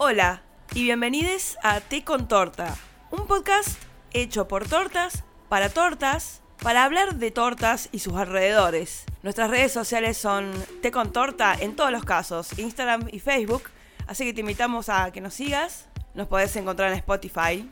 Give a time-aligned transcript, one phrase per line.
[0.00, 0.42] Hola
[0.74, 2.76] y bienvenidos a Té con Torta,
[3.10, 3.82] un podcast
[4.12, 9.06] hecho por tortas, para tortas, para hablar de tortas y sus alrededores.
[9.24, 10.52] Nuestras redes sociales son
[10.82, 13.64] Té con Torta en todos los casos, Instagram y Facebook,
[14.06, 15.88] así que te invitamos a que nos sigas.
[16.14, 17.68] Nos podés encontrar en Spotify,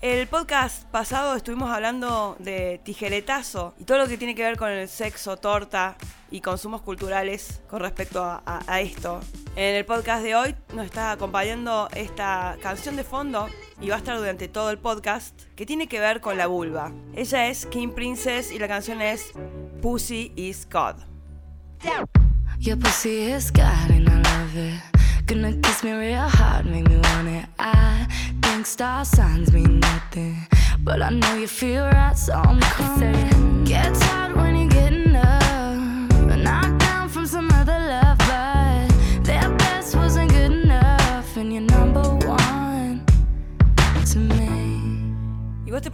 [0.00, 4.70] el podcast pasado estuvimos hablando de tijeretazo y todo lo que tiene que ver con
[4.70, 5.96] el sexo, torta
[6.30, 9.20] y consumos culturales con respecto a, esto.
[9.56, 13.48] En el podcast de hoy nos está acompañando esta canción de fondo
[13.80, 16.92] y va a estar durante todo el podcast que tiene que ver con la vulva.
[17.14, 19.32] Ella es King Princess y la canción es
[19.82, 20.96] Pussy is God.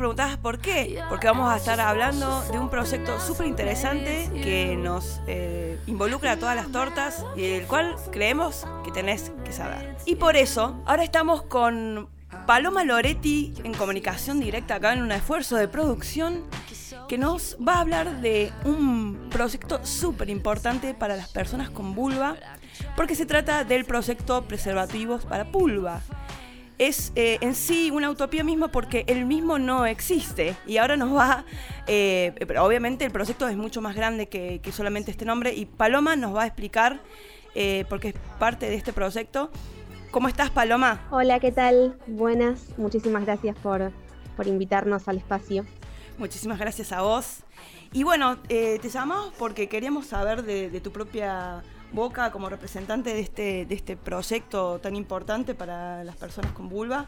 [0.05, 5.23] Preguntabas por qué, porque vamos a estar hablando de un proyecto súper interesante que nos
[5.27, 9.97] eh, involucra a todas las tortas y el cual creemos que tenés que saber.
[10.05, 12.11] Y por eso, ahora estamos con
[12.47, 16.43] Paloma Loretti en comunicación directa acá en un esfuerzo de producción
[17.09, 22.37] que nos va a hablar de un proyecto súper importante para las personas con vulva,
[22.95, 26.03] porque se trata del proyecto Preservativos para Pulva
[26.79, 30.57] es eh, en sí una utopía misma porque el mismo no existe.
[30.67, 31.45] Y ahora nos va,
[31.87, 36.17] eh, pero obviamente el proyecto es mucho más grande que, solamente este nombre y Paloma
[36.17, 37.01] nos va a explicar,
[37.55, 39.51] eh, porque es parte de este proyecto.
[40.11, 41.07] ¿Cómo estás, Paloma?
[41.11, 41.97] Hola, ¿qué tal?
[42.07, 43.93] Buenas, muchísimas gracias por,
[44.37, 45.65] por invitarnos al espacio.
[46.19, 47.39] Muchísimas gracias a vos.
[47.93, 51.63] Y bueno, te llamamos porque queríamos saber de tu propia
[51.95, 57.07] Boca como representante de este, de este proyecto tan importante para las personas con vulva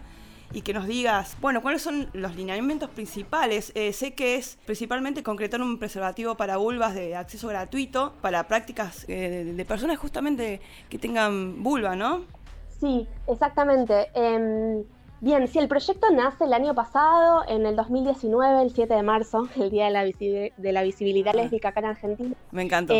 [0.52, 3.72] y que nos digas, bueno, cuáles son los lineamientos principales.
[3.74, 9.04] Eh, sé que es principalmente concretar un preservativo para vulvas de acceso gratuito para prácticas
[9.08, 12.22] eh, de, personas justamente que tengan vulva, ¿no?
[12.80, 14.08] Sí, exactamente.
[14.14, 14.84] Em,
[15.20, 19.48] bien, sí, el proyecto nace el año pasado, en el 2019, el 7 de marzo,
[19.56, 21.42] el Día de la, de la Visibilidad ah.
[21.42, 22.36] Lésbica acá en Argentina.
[22.52, 22.94] Me encanta.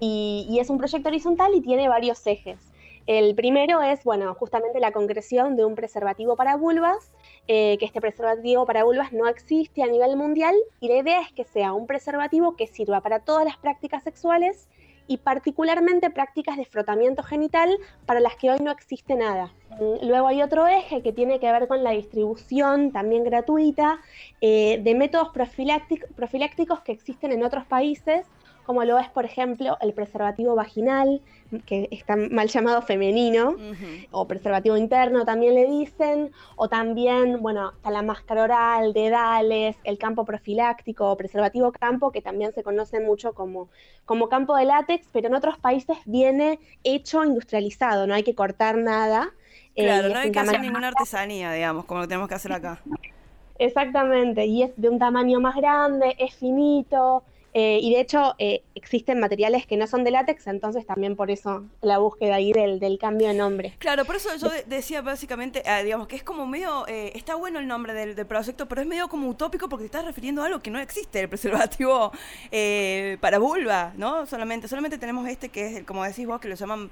[0.00, 2.58] Y, es un proyecto horizontal y tiene varios ejes.
[3.06, 7.12] El primero es, bueno, justamente la concreción de un preservativo para vulvas,
[7.48, 11.32] eh, que este preservativo para vulvas no existe a nivel mundial y la idea es
[11.32, 14.68] que sea un preservativo que sirva para todas las prácticas sexuales
[15.06, 17.76] y particularmente prácticas de frotamiento genital
[18.06, 19.52] para las que hoy no existe nada.
[19.70, 24.00] Mm, luego hay otro eje que tiene que ver con la distribución también gratuita
[24.40, 28.26] eh, de métodos profilácticos que existen en otros países
[28.64, 31.20] como lo es, por ejemplo, el preservativo vaginal,
[31.66, 33.56] que está mal llamado femenino,
[34.10, 39.98] o preservativo interno también le dicen, o también, bueno, está la máscara oral, dedales, el
[39.98, 43.68] campo profiláctico o preservativo campo, que también se conoce mucho como,
[44.04, 48.76] como campo de látex, pero en otros países viene hecho industrializado, no hay que cortar
[48.76, 49.30] nada.
[49.74, 52.80] Eh, claro, no hay que hacer ninguna artesanía, digamos, como lo tenemos que hacer acá.
[53.58, 57.22] Exactamente, y es de un tamaño más grande, es finito,
[57.54, 61.30] eh, y de hecho eh, existen materiales que no son de látex, entonces también por
[61.30, 63.74] eso la búsqueda ahí del, del cambio de nombre.
[63.78, 67.58] Claro, por eso yo decía básicamente, ah, digamos, que es como medio, eh, está bueno
[67.58, 70.60] el nombre del, proyecto, pero es medio como utópico porque te estás refiriendo a algo
[70.60, 72.12] que no existe, el preservativo
[73.20, 74.26] para vulva, ¿no?
[74.26, 76.90] Solamente, solamente tenemos este que es, como decís vos, que lo llaman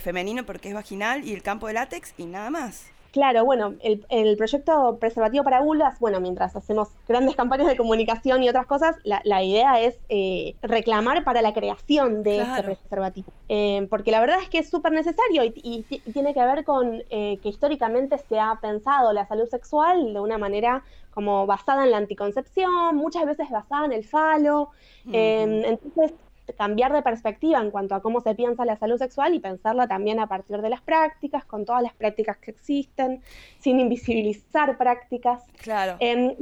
[0.00, 2.90] femenino porque es vaginal y el campo de látex y nada más.
[3.12, 8.48] Claro, bueno, el, proyecto Preservativo para Vulvas, bueno, mientras hacemos grandes campañas de comunicación y
[8.48, 13.32] otras cosas, la, idea es eh, reclamar para la creación de este preservativo.
[13.48, 17.38] Eh, porque la verdad es que es súper necesario y, tiene que ver con eh,
[17.42, 21.96] que históricamente se ha pensado la salud sexual de una manera como basada en la
[21.96, 24.70] anticoncepción, muchas veces basada en el falo.
[25.12, 26.12] entonces,
[26.56, 30.20] cambiar de perspectiva en cuanto a cómo se piensa la salud sexual y pensarla también
[30.20, 33.22] a partir de las prácticas, con todas las prácticas que existen,
[33.58, 35.42] sin invisibilizar prácticas.
[35.62, 35.96] Claro.
[36.00, 36.34] Em,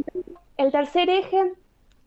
[0.56, 1.52] el tercer eje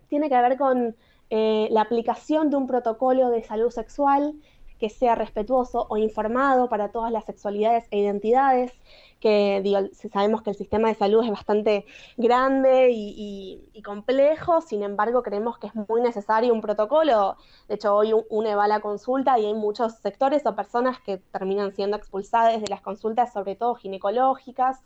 [0.09, 0.95] tiene que ver con
[1.29, 4.33] eh, la aplicación de un protocolo de salud sexual
[4.81, 8.73] que sea respetuoso o informado para todas las sexualidades e identidades,
[9.19, 9.79] que digo,
[10.11, 11.85] sabemos que el sistema de salud es bastante
[12.17, 17.37] grande y, complejo, sin embargo creemos que es muy necesario un protocolo.
[17.67, 21.17] De hecho, hoy uno va a la consulta y hay muchos sectores o personas que
[21.17, 24.83] terminan siendo expulsadas de las consultas, sobre todo ginecológicas.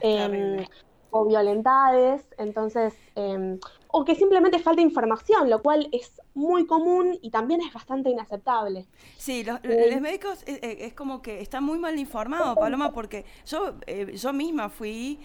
[0.00, 0.66] Em,
[1.10, 3.58] o violentades, entonces, em,
[3.88, 8.86] o que simplemente falta información, lo cual es muy común y también es bastante inaceptable.
[9.16, 13.24] Sí, los, eh, médicos eh, eh, es, como que están muy mal informados, Paloma, porque
[13.46, 13.74] yo,
[14.14, 15.18] yo misma fui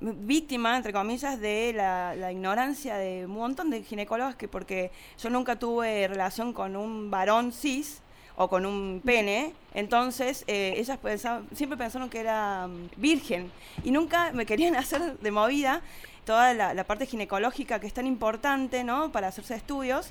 [0.00, 5.30] víctima, entre comillas, de la, la, ignorancia de un montón de ginecólogos que porque yo
[5.30, 8.03] nunca tuve relación con un varón cis,
[8.36, 10.98] o con un pene, entonces eh, ellas
[11.54, 13.52] siempre pensaron que era mm, virgen
[13.84, 15.82] y nunca me querían hacer de movida
[16.24, 19.12] toda la, parte ginecológica que es tan importante, ¿no?
[19.12, 20.10] Para hacerse estudios.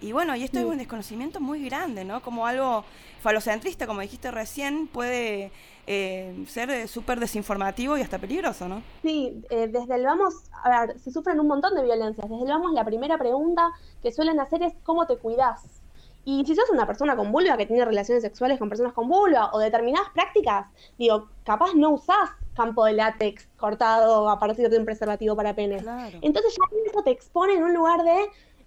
[0.00, 2.20] Y bueno, y esto es un desconocimiento muy grande, ¿no?
[2.22, 2.84] Como algo
[3.20, 5.52] falocentrista, como dijiste recién, puede
[5.86, 8.82] eh, ser súper desinformativo y hasta peligroso, ¿no?
[9.02, 12.28] Sí, eh, desde el vamos, a ver, se sufren un montón de violencias.
[12.28, 13.70] Desde el vamos, la primera pregunta
[14.02, 15.81] que suelen hacer es ¿cómo te cuidas?
[16.24, 19.50] Y si sos una persona con vulva que tiene relaciones sexuales con personas con vulva
[19.52, 20.66] o determinadas prácticas,
[20.98, 25.84] digo, capaz no usás campo de látex cortado a partir de un preservativo para penes.
[26.20, 28.22] Entonces ya eso te expone en un lugar de,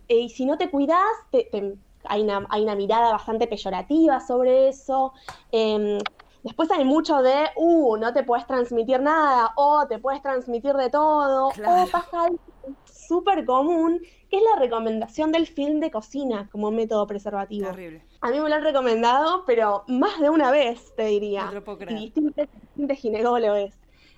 [0.07, 1.01] eh, y si no te cuidas,
[2.03, 5.13] hay, una, hay, una, mirada bastante peyorativa sobre eso.
[5.51, 5.99] Em,
[6.43, 10.89] después hay mucho de, uh, no te puedes transmitir nada, o te puedes transmitir de
[10.89, 12.39] todo, o pasa algo
[12.85, 14.01] súper común,
[14.35, 17.67] es la recomendación del film de cocina como método preservativo.
[17.67, 18.03] Terrible.
[18.21, 21.51] A mí me lo han recomendado, pero más de una vez, te diría.
[21.51, 22.47] No Y distintos,
[22.97, 23.73] ginecólogos.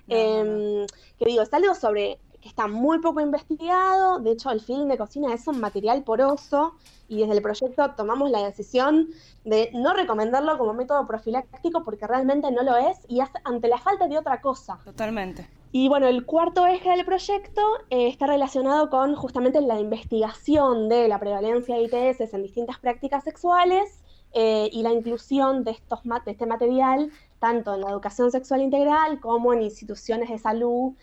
[0.08, 0.86] Em,
[1.18, 4.20] que digo, es algo sobre que está muy poco investigado.
[4.20, 6.74] De hecho, el film de cocina es un material poroso
[7.08, 9.08] y desde el proyecto tomamos la decisión
[9.44, 13.78] de no recomendarlo como método profiláctico porque realmente no lo es y es ante la
[13.78, 14.78] falta de otra cosa.
[14.84, 15.48] Totalmente.
[15.70, 21.08] Y bueno, el cuarto eje del proyecto eh, está relacionado con justamente la investigación de
[21.08, 26.30] la prevalencia de ITS en distintas prácticas sexuales eh, y la inclusión de, estos, de
[26.30, 30.94] este material tanto en la educación sexual integral como en instituciones de salud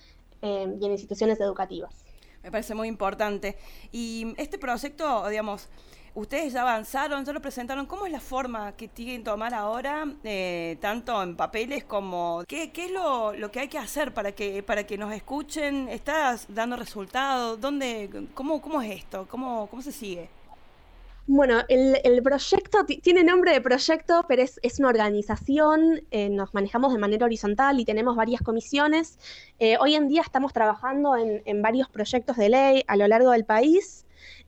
[0.41, 2.03] eh, y en instituciones educativas.
[2.43, 3.57] Me parece muy importante.
[3.91, 5.69] Y este proyecto, digamos,
[6.15, 7.85] ustedes ya avanzaron, ya lo presentaron.
[7.85, 12.43] ¿Cómo es la forma que tienen que tomar ahora, eh, tanto en papeles como...
[12.47, 15.87] ¿Qué, es lo, lo, que hay que hacer para que, para que nos escuchen?
[15.89, 17.59] ¿Estás dando resultados?
[17.61, 19.27] ¿Dónde, cómo, ¿Cómo es esto?
[19.29, 20.29] ¿Cómo, cómo se sigue?
[21.27, 26.53] Bueno, el, el proyecto tiene nombre de proyecto, pero es, es una organización, eh, nos
[26.53, 29.17] manejamos de manera horizontal y tenemos varias comisiones.
[29.57, 33.31] Eh, hoy en día estamos trabajando en, en varios proyectos de ley a lo largo
[33.31, 34.04] del país.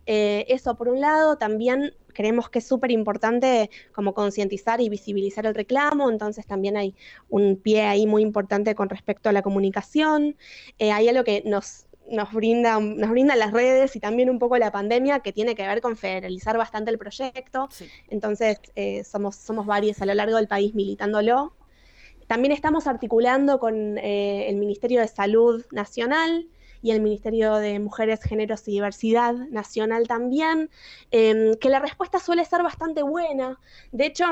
[0.07, 5.45] Eh, eso por un lado, también creemos que es súper importante como concientizar y visibilizar
[5.45, 6.95] el reclamo, entonces también hay
[7.30, 10.38] un pie ahí muy importante con respecto a la comunicación.
[10.80, 14.57] Eh, hay algo que nos, nos brinda, nos brindan las redes y también un poco
[14.57, 17.68] la pandemia que tiene que ver con federalizar bastante el proyecto.
[18.10, 21.53] Entonces, eh, somos, somos varios a lo largo del país militándolo.
[22.27, 26.48] También estamos articulando con el Ministerio de Salud Nacional,
[26.81, 30.69] y el Ministerio de Mujeres, Géneros y Diversidad Nacional también,
[31.12, 33.59] em, que la respuesta suele ser bastante buena.
[33.91, 34.25] De hecho,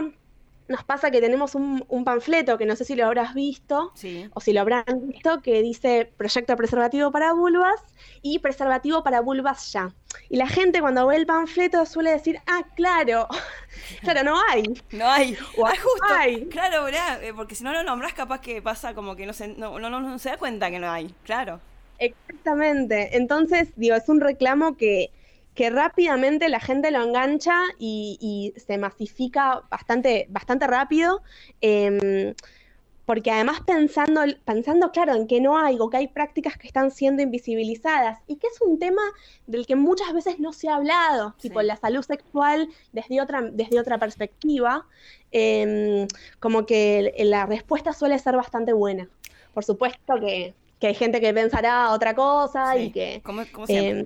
[0.68, 3.94] nos pasa que tenemos un, panfleto que no sé si lo habrás visto
[4.34, 7.82] o si lo habrán visto que dice Proyecto Preservativo para Vulvas
[8.22, 9.94] y Preservativo para Vulvas ya.
[10.30, 13.28] Y la gente cuando ve el panfleto suele decir, ah, claro,
[14.02, 14.64] claro, no hay.
[14.92, 15.38] No hay.
[15.58, 16.06] O ah, justo.
[16.10, 16.46] Hay.
[16.46, 19.78] Claro, eh, porque si no lo nombras capaz que pasa como que no se, no,
[19.80, 21.60] no, no se da cuenta que no hay, claro.
[22.00, 23.16] Exactamente.
[23.18, 25.12] Entonces, digo, es un reclamo que,
[25.54, 31.22] que rápidamente la gente lo engancha y, se masifica bastante, bastante rápido.
[31.62, 32.36] Em,
[33.06, 36.90] porque además pensando, pensando, claro, en que no hay o que hay prácticas que están
[36.90, 39.04] siendo invisibilizadas y que es un tema
[39.46, 43.80] del que muchas veces no se ha hablado, tipo la salud sexual desde otra, desde
[43.80, 44.88] otra perspectiva,
[45.32, 46.08] em,
[46.40, 49.08] como que la respuesta suele ser bastante buena.
[49.54, 53.22] Por supuesto que que hay gente que pensará otra cosa y que...
[53.68, 54.06] Eh,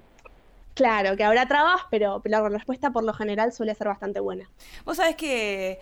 [0.74, 4.50] claro, que habrá trabas, pero la respuesta por lo general suele ser bastante buena.
[4.86, 5.80] Vos sabés que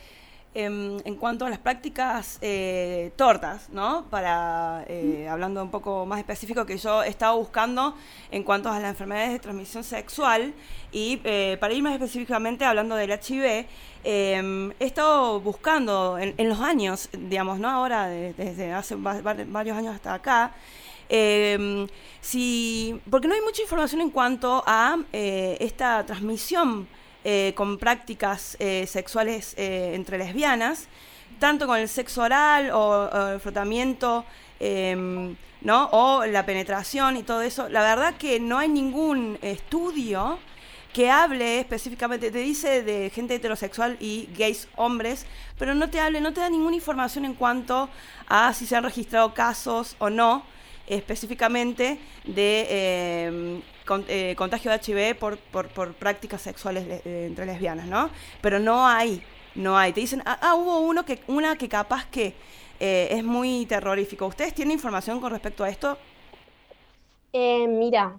[0.57, 4.05] em, en cuanto a las prácticas eh, tortas, ¿no?
[4.09, 7.95] Para, eh, hablando un poco más específico, que yo he estado buscando
[8.31, 10.53] en cuanto a las enfermedades de transmisión sexual
[10.91, 11.17] y
[11.59, 13.67] para ir más específicamente hablando del HIV,
[14.03, 20.13] em, he estado buscando en, los años, digamos, no ahora, desde hace varios años hasta
[20.13, 20.53] acá,
[21.09, 21.87] eh,
[22.21, 26.87] si, porque no hay mucha información en cuanto a eh, esta transmisión
[27.29, 30.87] eh, con prácticas eh, sexuales entre lesbianas,
[31.39, 34.23] tanto con el sexo oral o, el frotamiento,
[34.61, 35.89] em, ¿no?
[35.91, 37.67] O la penetración y todo eso.
[37.67, 40.39] La verdad que no hay ningún estudio
[40.93, 45.25] que hable específicamente, te dice de gente heterosexual y gays hombres,
[45.59, 47.89] pero no te hable, no te da ninguna información en cuanto
[48.29, 50.43] a si se han registrado casos o no
[50.87, 53.61] específicamente de em,
[54.07, 58.09] eh, contagio de HIV por, por, por prácticas sexuales entre lesbianas, ¿no?
[58.41, 59.21] Pero no hay,
[59.55, 59.93] no hay.
[59.93, 62.33] Te dicen, ah, ah hubo uno que, una que capaz que
[62.79, 64.25] eh, es muy terrorífico.
[64.27, 65.97] ¿Ustedes tienen información con respecto a esto?
[67.33, 68.17] Eh, mira,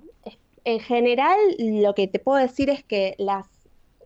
[0.64, 3.46] en general lo que te puedo decir es que las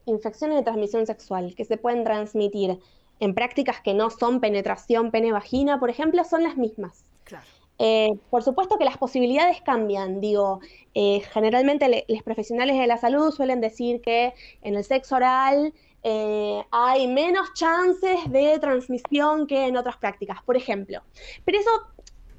[0.06, 2.78] infecciones de transmisión sexual que se pueden transmitir
[3.20, 7.04] en prácticas que no son penetración pene-vagina, por ejemplo, son las mismas.
[7.24, 7.46] Claro.
[7.84, 10.20] Eh, por supuesto que las posibilidades cambian.
[10.20, 10.60] Digo,
[10.94, 15.74] eh, generalmente los profesionales de la salud suelen decir que en el sexo oral
[16.04, 21.02] eh, hay menos chances de transmisión que en otras prácticas, por ejemplo.
[21.44, 21.70] Pero eso,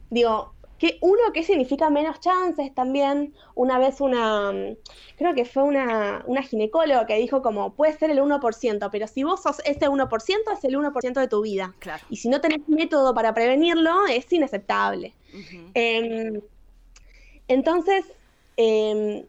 [0.09, 3.33] digo, que uno, ¿qué significa menos chances también?
[3.55, 4.51] Una vez una,
[5.17, 9.23] creo que fue una, una ginecóloga que dijo como, puede ser el 1%, pero si
[9.23, 11.73] vos sos ese 1%, es el 1% de tu vida.
[12.09, 15.13] Y si no tenés método para prevenirlo, es inaceptable.
[15.73, 16.41] Em,
[17.47, 18.05] entonces,
[18.57, 19.25] em,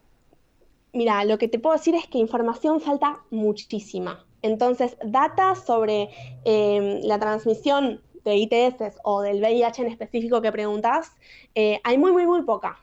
[0.92, 4.24] mira, lo que te puedo decir es que información falta muchísima.
[4.42, 6.10] Entonces, data sobre
[6.44, 11.12] em, la transmisión de ITS o del VIH en específico que preguntas,
[11.54, 12.78] eh, hay muy, muy, muy poca.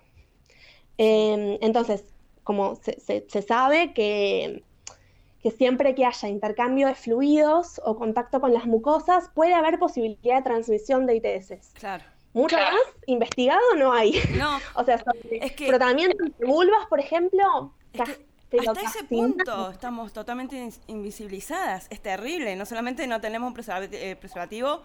[0.98, 2.04] Em, entonces,
[2.44, 4.64] como se, sabe que,
[5.42, 10.38] que, siempre que haya intercambio de fluidos o contacto con las mucosas, puede haber posibilidad
[10.38, 11.74] de transmisión de ITS.
[11.74, 12.04] Claro.
[12.34, 12.74] Mucho más
[13.08, 14.14] investigado no hay.
[14.38, 14.58] No.
[14.76, 21.88] o sea, es que, tratamientos de vulvas, por ejemplo, hasta ese punto estamos totalmente invisibilizadas.
[21.90, 22.56] Es terrible.
[22.56, 24.84] No solamente no tenemos un preservativo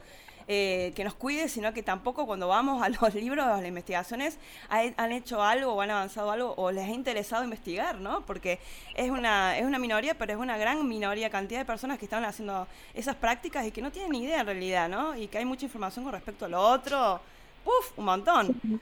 [0.49, 4.39] eh, que nos cuide, sino que tampoco cuando vamos a los libros, a las investigaciones,
[4.69, 8.25] han hecho algo o han avanzado algo o les ha interesado investigar, ¿no?
[8.25, 8.61] Porque
[8.95, 12.25] es una, es una minoría, pero es una gran minoría, cantidad de personas que están
[12.25, 15.17] haciendo esas prácticas y que no tienen ni idea en realidad, ¿no?
[15.17, 17.21] Y que hay mucha información con respecto a lo otro.
[17.65, 17.99] ¡Puf!
[17.99, 18.81] Un montón.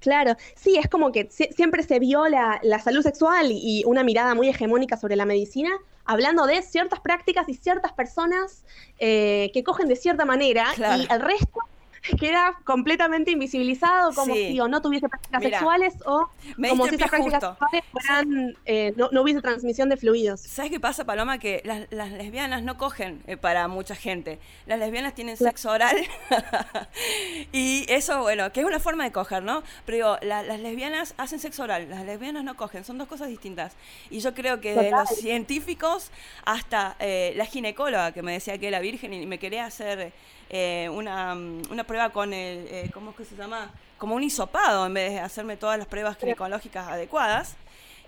[0.00, 4.34] Claro, sí, es como que siempre se vio la, la, salud sexual y una mirada
[4.34, 5.70] muy hegemónica sobre la medicina,
[6.04, 8.64] hablando de ciertas prácticas y ciertas personas
[8.98, 11.60] eh, que cogen de cierta manera y el resto
[12.18, 16.28] queda completamente invisibilizado como si o no tuviese prácticas sexuales o
[16.68, 20.40] como si esas prácticas sexuales fueran, eh, no, hubiese transmisión de fluidos.
[20.40, 21.38] ¿Sabes qué pasa, Paloma?
[21.38, 24.38] Que las, lesbianas no cogen eh, para mucha gente.
[24.66, 25.96] Las lesbianas tienen sexo oral
[27.52, 29.62] y eso, bueno, que es una forma de coger, ¿no?
[29.86, 33.74] Pero digo, las lesbianas hacen sexo oral, las lesbianas no cogen, son dos cosas distintas.
[34.10, 36.10] Y yo creo que de los científicos
[36.44, 40.12] hasta eh, la ginecóloga que me decía que era virgen y me quería hacer
[40.54, 43.70] eh, una, una, prueba con el, eh, ¿cómo es que se llama?
[43.96, 47.56] Como un hisopado en vez de hacerme todas las pruebas ginecológicas adecuadas,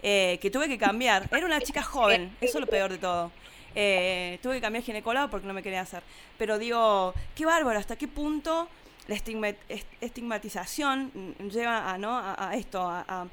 [0.02, 1.26] eh, que tuve que cambiar.
[1.32, 3.32] Era una chica joven, eso es lo peor de todo.
[3.72, 6.02] tuve que cambiar ginecólogo porque no me quería hacer.
[6.36, 8.68] Pero digo, qué bárbaro, ¿hasta qué punto
[9.08, 12.18] la estigmatización lleva a, ¿no?
[12.18, 13.26] a, esto, a, ah,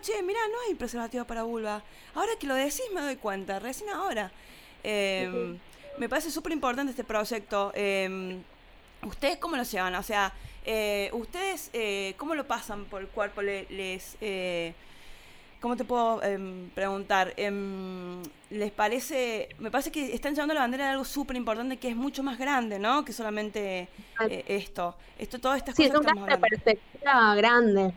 [0.00, 1.82] che, mira, no hay preservativo para vulva.
[2.14, 4.32] Ahora que lo decís me doy cuenta, recién ahora.
[4.82, 7.70] Me parece súper importante este proyecto.
[9.04, 9.94] ¿Ustedes cómo lo llevan?
[9.94, 10.32] O sea,
[10.64, 13.42] eh, ¿ustedes eh, cómo lo pasan por el cuerpo?
[13.42, 14.74] ¿Les, eh,
[15.60, 17.32] ¿Cómo te puedo em, preguntar?
[17.36, 21.88] Em, ¿Les parece, me parece que están llevando la bandera de algo súper importante que
[21.88, 23.04] es mucho más grande, ¿no?
[23.04, 23.88] Que solamente
[24.46, 24.94] esto.
[25.18, 26.02] Esto, todas estas sí, cosas.
[26.04, 27.94] Sí, es una perspectiva grande.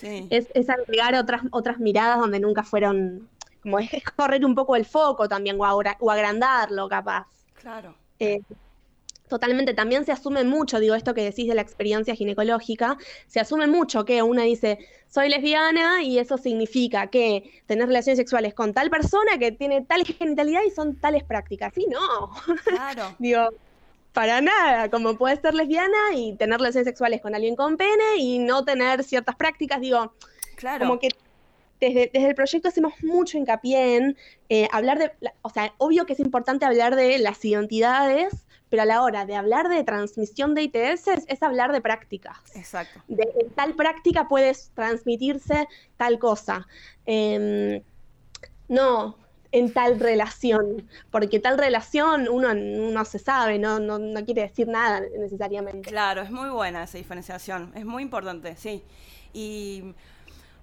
[0.00, 0.26] Sí.
[0.30, 3.28] es, es agregar otras, otras miradas donde nunca fueron,
[3.62, 5.64] como es, correr un poco el foco también, o,
[6.00, 7.26] o agrandarlo capaz.
[7.54, 7.94] Claro.
[9.28, 13.66] Totalmente, también se asume mucho, digo esto que decís de la experiencia ginecológica, se asume
[13.66, 14.78] mucho que una dice,
[15.08, 20.04] soy lesbiana y eso significa que tener relaciones sexuales con tal persona que tiene tal
[20.04, 21.72] genitalidad y son tales prácticas.
[21.74, 22.32] Sí, no.
[22.64, 23.14] Claro.
[23.18, 23.48] digo,
[24.12, 28.38] para nada, como puedes ser lesbiana y tener relaciones sexuales con alguien con pene y
[28.38, 30.12] no tener ciertas prácticas, digo,
[30.56, 30.86] claro.
[30.86, 31.08] como que
[31.88, 34.16] desde, desde, el proyecto hacemos mucho hincapié en
[34.48, 35.12] eh, hablar de,
[35.42, 39.36] o sea, obvio que es importante hablar de las identidades, pero a la hora de
[39.36, 42.38] hablar de transmisión de ITS es, hablar de prácticas.
[42.54, 43.00] Exacto.
[43.08, 46.66] De, tal práctica puedes transmitirse tal cosa.
[47.06, 47.82] Em,
[48.68, 49.16] no
[49.52, 54.66] en tal relación, porque tal relación uno no se sabe, no, no, no quiere decir
[54.66, 55.88] nada necesariamente.
[55.88, 58.82] Claro, es muy buena esa diferenciación, es muy importante, sí.
[59.32, 59.94] Y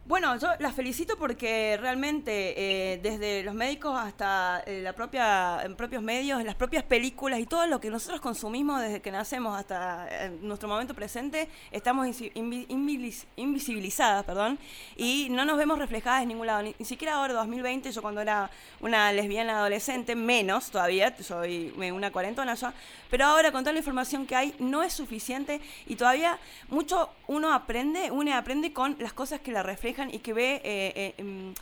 [0.04, 5.76] Bueno, yo las felicito porque realmente eh, desde los médicos hasta eh, la propia, en
[5.76, 10.08] propios medios, las propias películas y todo lo que nosotros consumimos desde que nacemos hasta
[10.10, 14.58] eh, nuestro momento presente, estamos invisibilizadas, perdón,
[14.98, 16.64] y no nos vemos reflejadas en ningún lado.
[16.64, 22.56] Ni, siquiera ahora, 2020, yo cuando era una lesbiana adolescente, menos todavía, soy una cuarentona
[22.56, 22.74] ya,
[23.12, 26.40] pero ahora con toda la información que hay no es suficiente y todavía
[26.70, 30.94] mucho uno aprende, uno aprende con las cosas que la reflejan y que ve eh,
[30.96, 31.54] eh, em,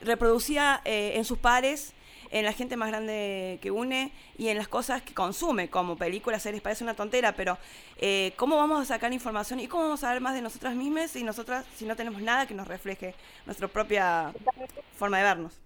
[0.00, 1.92] reproducida eh, en sus pares,
[2.30, 6.42] en la gente más grande que une y en las cosas que consume, como películas,
[6.42, 7.56] series, parece una tontera, pero
[8.34, 11.22] ¿cómo vamos a sacar información y cómo vamos a ver más de nosotras mismas y
[11.22, 13.14] nosotras si no tenemos nada que nos refleje
[13.46, 14.32] nuestra propia
[14.98, 15.65] forma de vernos?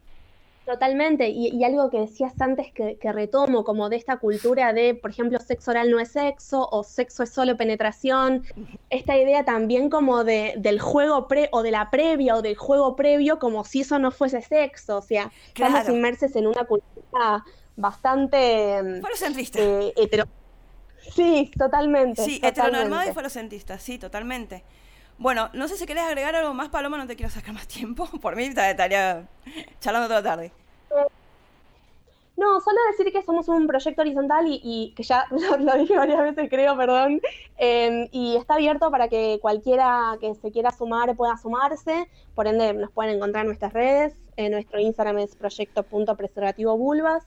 [0.66, 5.38] Totalmente, y, algo que decías antes que, retomo, como de esta cultura de, por ejemplo,
[5.40, 8.44] sexo oral no es sexo o sexo es solo penetración,
[8.88, 12.94] esta idea también como de, del juego pre o de la previa o del juego
[12.94, 17.44] previo como si eso no fuese sexo, o sea, estamos inmersos en una cultura
[17.76, 18.82] bastante...
[18.82, 19.00] Mm.
[19.58, 19.92] Eh,
[21.14, 22.22] Sí, totalmente.
[22.22, 23.12] Sí, heteronormada y
[23.78, 24.62] sí, totalmente.
[25.20, 28.08] Bueno, no sé si querés agregar algo más, Paloma, no te quiero sacar más tiempo.
[28.22, 29.28] Por mí estaría
[29.78, 30.52] charlando toda la tarde.
[32.38, 35.26] No, solo decir que somos un proyecto horizontal y, que ya
[35.58, 37.20] lo, dije varias veces, creo, perdón,
[37.58, 42.08] em, y está abierto para que cualquiera que se quiera sumar pueda sumarse.
[42.34, 44.14] Por ende, nos pueden encontrar en nuestras redes.
[44.38, 47.26] nuestro Instagram es proyecto.preservativobulbas.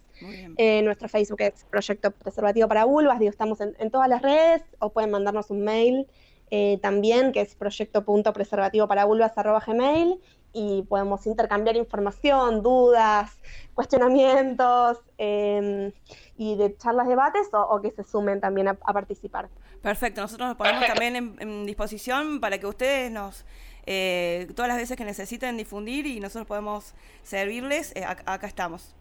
[0.58, 3.20] Eh, nuestro Facebook es Proyecto Preservativo para Vulvas.
[3.20, 6.08] Digo, estamos en, en todas las redes o pueden mandarnos un mail
[6.56, 10.22] eh, también, que es proyecto.preservativo para gmail,
[10.54, 13.32] y podemos intercambiar información, dudas,
[13.74, 15.92] cuestionamientos em,
[16.38, 19.50] y de charlas, debates o, que se sumen también a, participar.
[19.82, 23.46] Perfecto, nosotros nos ponemos también en, disposición para que ustedes nos,
[23.88, 26.94] eh, todas las veces que necesiten difundir y nosotros podemos
[27.24, 28.96] servirles, eh, acá estamos.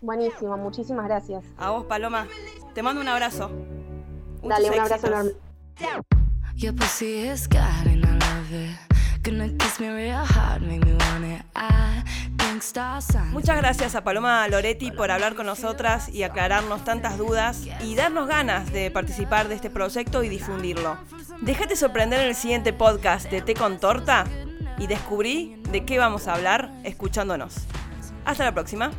[0.00, 1.44] Buenísimo, muchísimas gracias.
[1.58, 2.28] A vos, Paloma.
[2.74, 3.50] Te mando un abrazo.
[4.44, 5.32] Dale, un abrazo enorme.
[13.32, 18.28] Muchas gracias a Paloma Loretti por hablar con nosotras y aclararnos tantas dudas y darnos
[18.28, 20.98] ganas de participar de este proyecto y difundirlo.
[21.40, 24.26] Déjate sorprender en el siguiente podcast de Té con Torta
[24.78, 27.54] y descubrí de qué vamos a hablar escuchándonos.
[28.26, 28.90] Hasta la próxima.